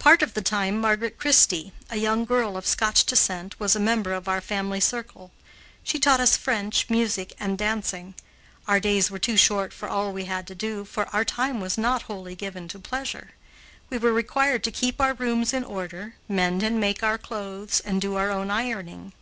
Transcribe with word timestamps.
Part 0.00 0.20
of 0.20 0.34
the 0.34 0.42
time 0.42 0.80
Margaret 0.80 1.16
Christie, 1.16 1.70
a 1.88 1.94
young 1.96 2.24
girl 2.24 2.56
of 2.56 2.66
Scotch 2.66 3.04
descent, 3.06 3.60
was 3.60 3.76
a 3.76 3.78
member 3.78 4.12
of 4.12 4.26
our 4.26 4.40
family 4.40 4.80
circle. 4.80 5.30
She 5.84 6.00
taught 6.00 6.18
us 6.18 6.36
French, 6.36 6.90
music, 6.90 7.34
and 7.38 7.56
dancing. 7.56 8.14
Our 8.66 8.80
days 8.80 9.12
were 9.12 9.20
too 9.20 9.36
short 9.36 9.72
for 9.72 9.88
all 9.88 10.12
we 10.12 10.24
had 10.24 10.48
to 10.48 10.56
do, 10.56 10.84
for 10.84 11.06
our 11.14 11.24
time 11.24 11.60
was 11.60 11.78
not 11.78 12.02
wholly 12.10 12.34
given 12.34 12.66
to 12.66 12.80
pleasure. 12.80 13.30
We 13.90 13.98
were 13.98 14.12
required 14.12 14.64
to 14.64 14.72
keep 14.72 15.00
our 15.00 15.14
rooms 15.14 15.52
in 15.54 15.62
order, 15.62 16.16
mend 16.28 16.64
and 16.64 16.80
make 16.80 17.04
our 17.04 17.16
clothes, 17.16 17.78
and 17.78 18.02
do 18.02 18.16
our 18.16 18.32
own 18.32 18.50
ironing. 18.50 19.12